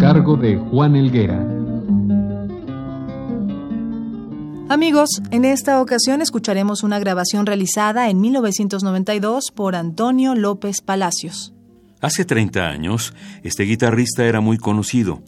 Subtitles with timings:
[0.00, 1.46] Cargo de Juan Elguera.
[4.70, 11.52] Amigos, en esta ocasión escucharemos una grabación realizada en 1992 por Antonio López Palacios.
[12.00, 15.22] Hace 30 años, este guitarrista era muy conocido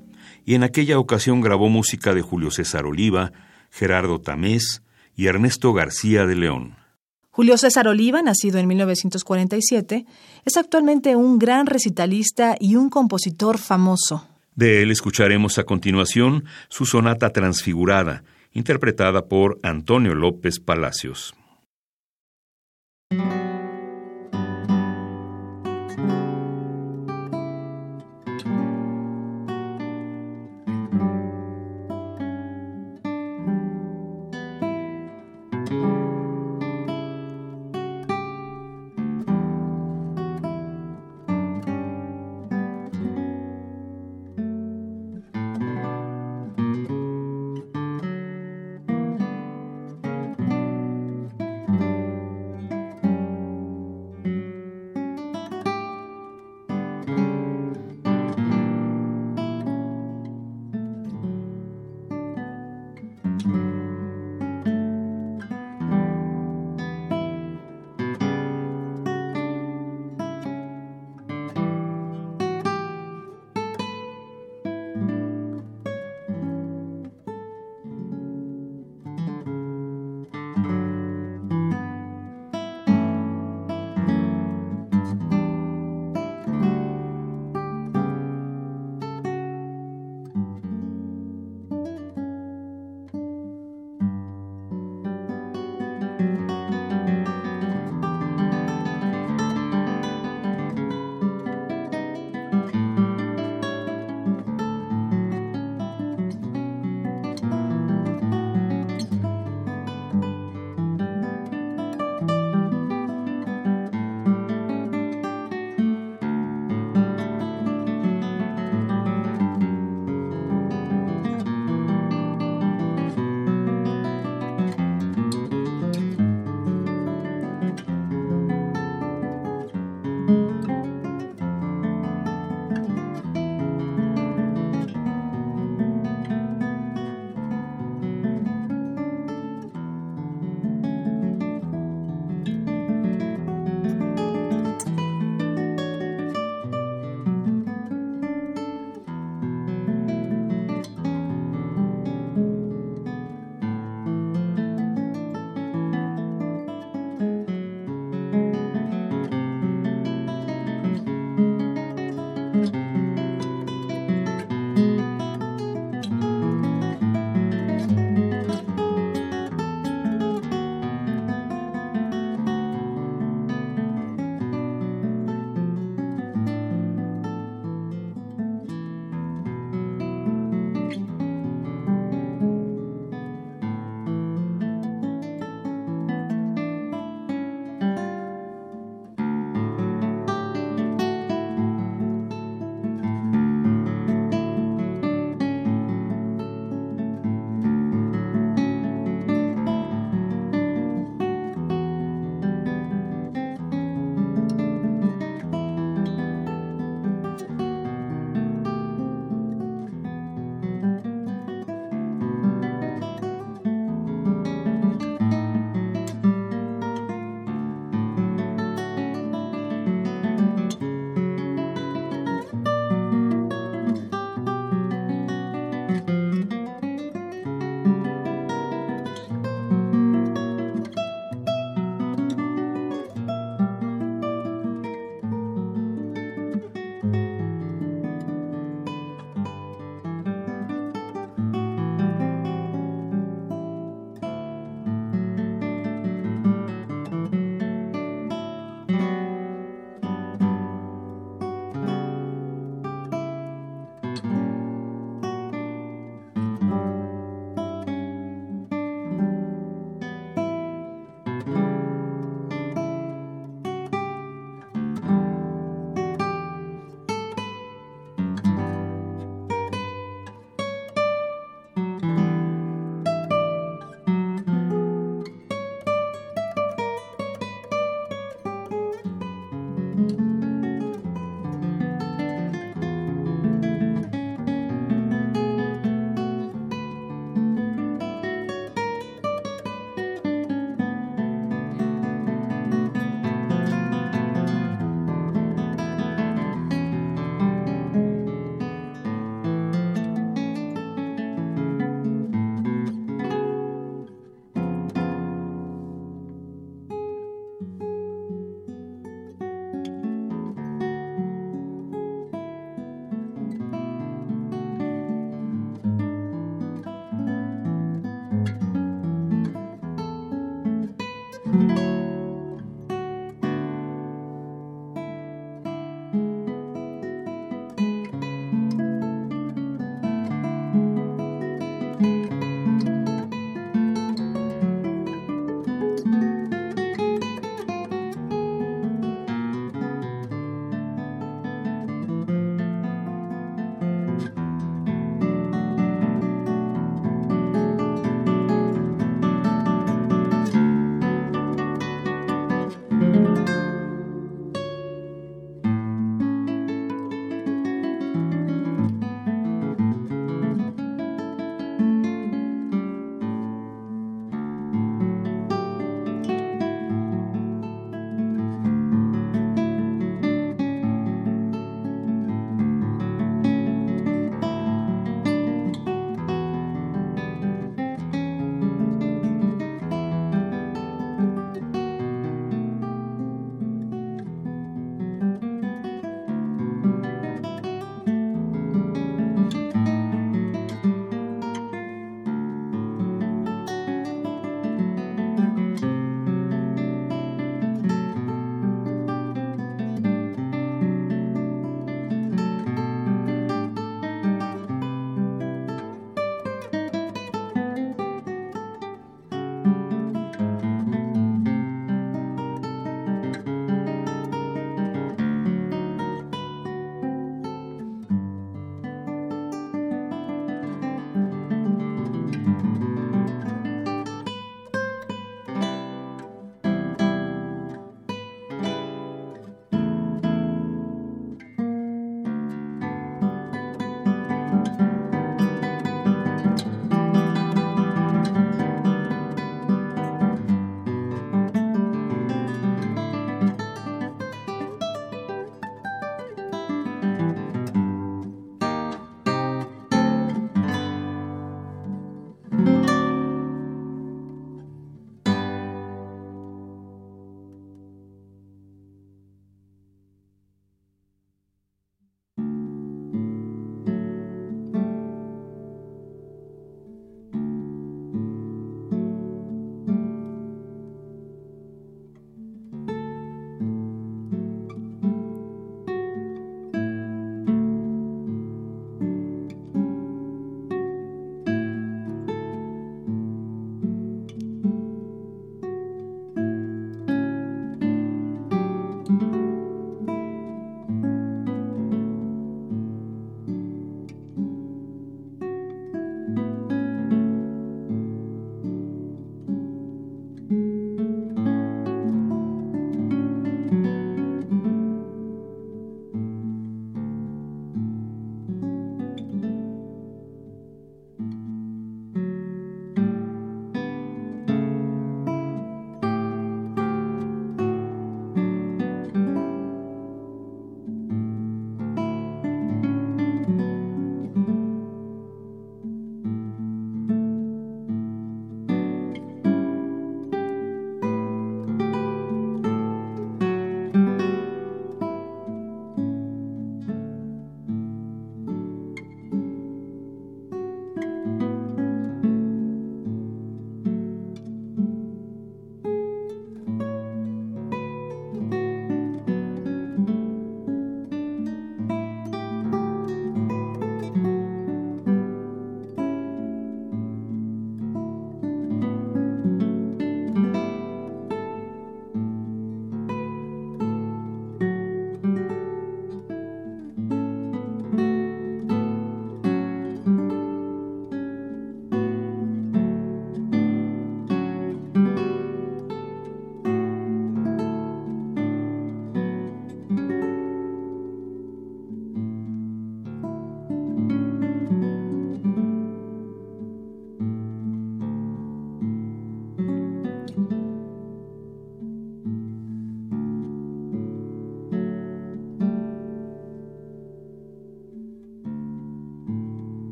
[0.46, 3.32] y en aquella ocasión grabó música de Julio César Oliva,
[3.70, 4.82] Gerardo Tamés
[5.14, 6.76] y Ernesto García de León.
[7.30, 10.06] Julio César Oliva, nacido en 1947,
[10.46, 14.31] es actualmente un gran recitalista y un compositor famoso.
[14.54, 18.22] De él escucharemos a continuación su sonata transfigurada,
[18.52, 21.34] interpretada por Antonio López Palacios.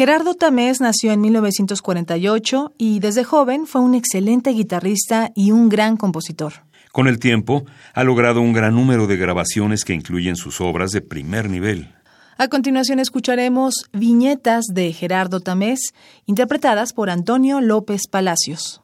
[0.00, 5.98] Gerardo Tamés nació en 1948 y desde joven fue un excelente guitarrista y un gran
[5.98, 6.64] compositor.
[6.90, 11.02] Con el tiempo, ha logrado un gran número de grabaciones que incluyen sus obras de
[11.02, 11.92] primer nivel.
[12.38, 15.92] A continuación escucharemos viñetas de Gerardo Tamés,
[16.24, 18.80] interpretadas por Antonio López Palacios.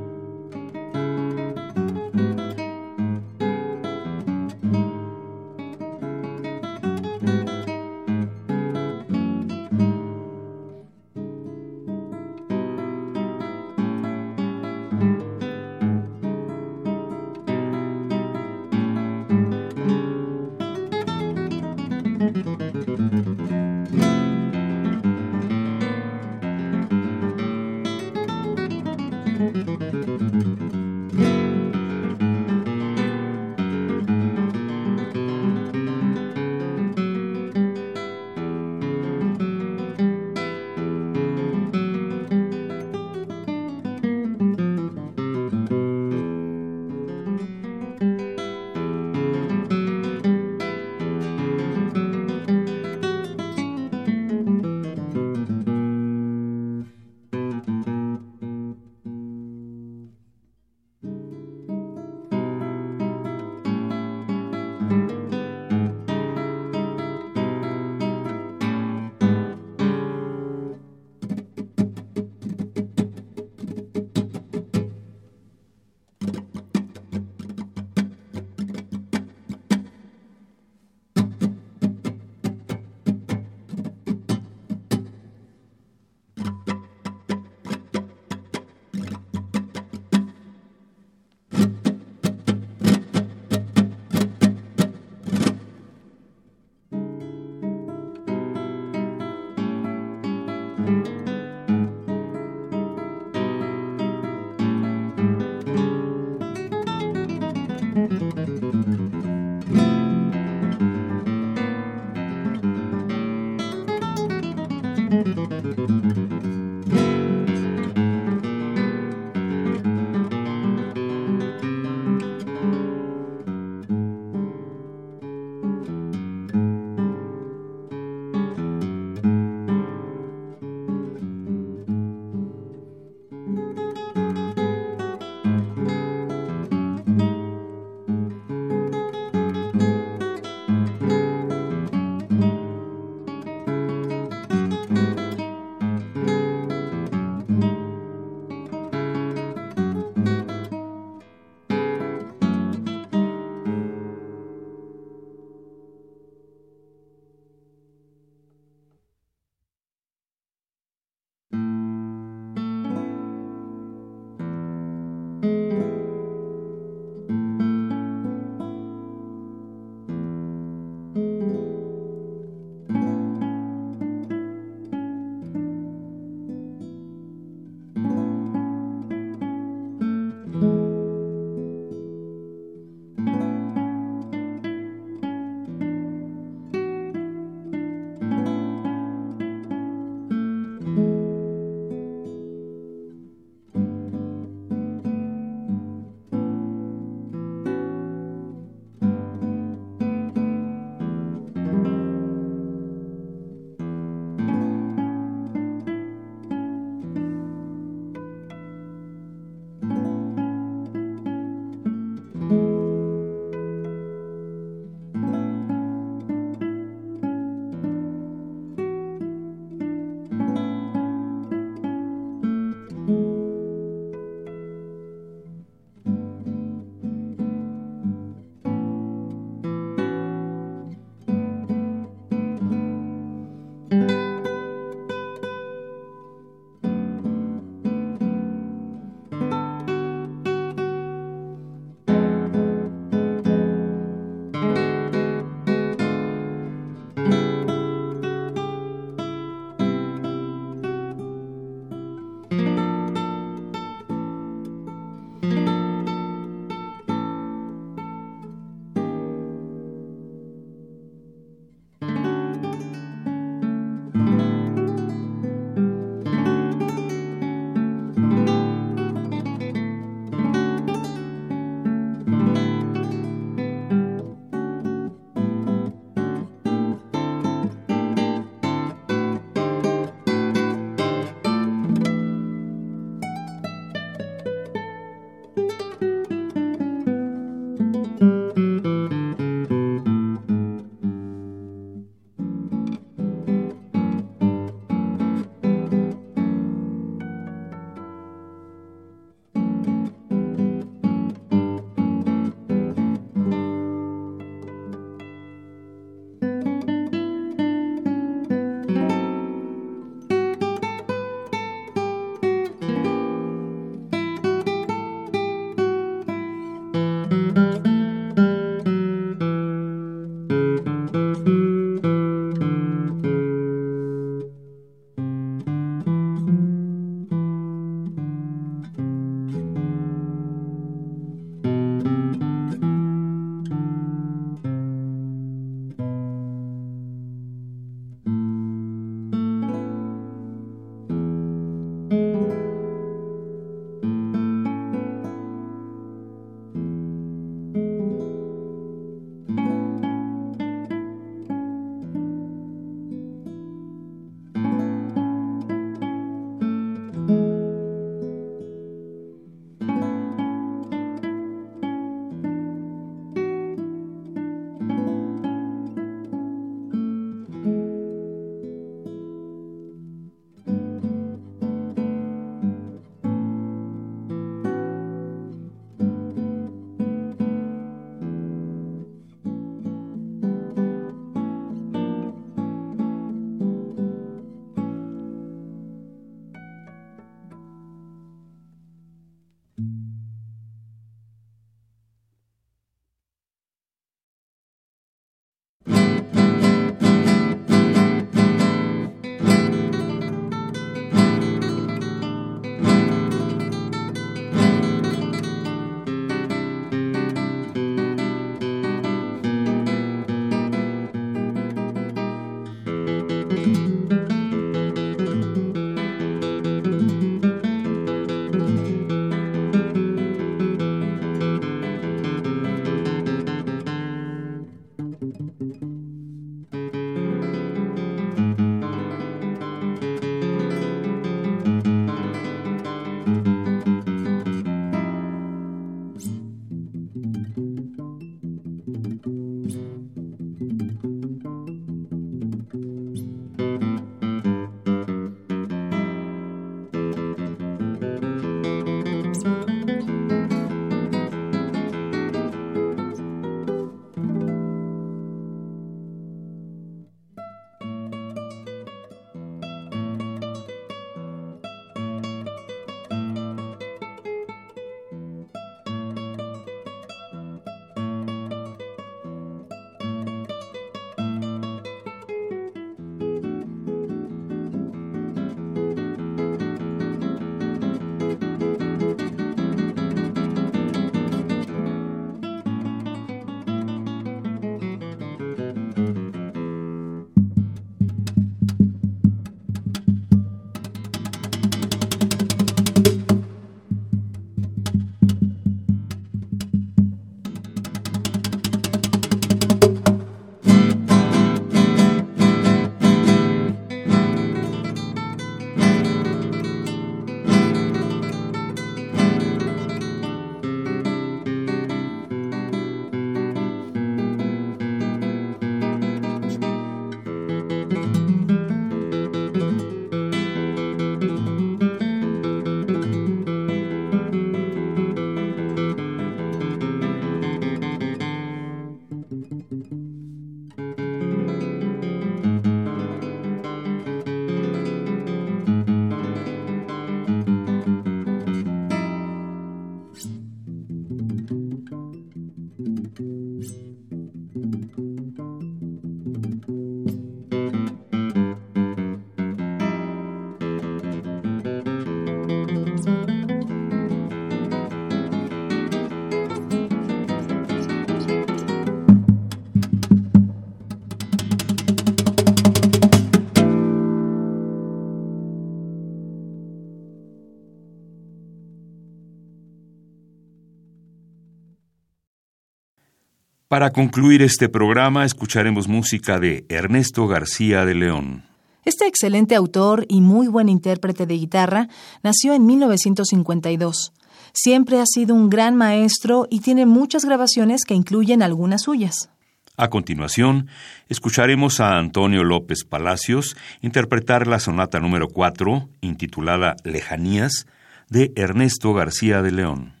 [573.71, 578.43] Para concluir este programa escucharemos música de Ernesto García de León.
[578.83, 581.87] Este excelente autor y muy buen intérprete de guitarra
[582.21, 584.11] nació en 1952.
[584.51, 589.29] Siempre ha sido un gran maestro y tiene muchas grabaciones que incluyen algunas suyas.
[589.77, 590.67] A continuación,
[591.07, 597.67] escucharemos a Antonio López Palacios interpretar la sonata número 4, intitulada Lejanías,
[598.09, 600.00] de Ernesto García de León.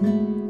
[0.00, 0.49] Música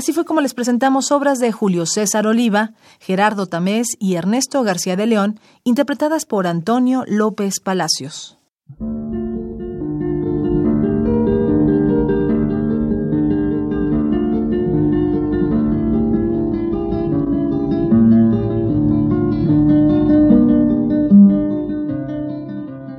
[0.00, 4.96] Así fue como les presentamos obras de Julio César Oliva, Gerardo Tamés y Ernesto García
[4.96, 8.38] de León, interpretadas por Antonio López Palacios.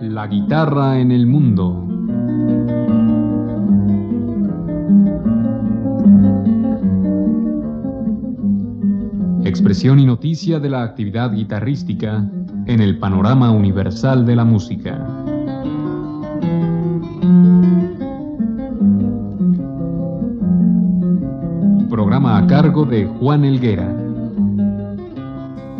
[0.01, 1.40] La guitarra en el mundo.
[9.83, 12.23] Y noticia de la actividad guitarrística
[12.67, 14.91] en el panorama universal de la música.
[21.89, 23.91] Programa a cargo de Juan Elguera.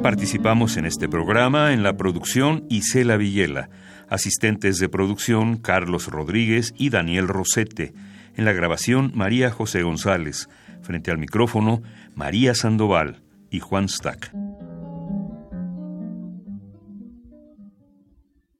[0.01, 3.69] Participamos en este programa en la producción Isela Villela,
[4.09, 7.93] asistentes de producción Carlos Rodríguez y Daniel Rosete,
[8.35, 10.49] en la grabación María José González,
[10.81, 11.83] frente al micrófono
[12.15, 13.21] María Sandoval
[13.51, 14.31] y Juan Stack.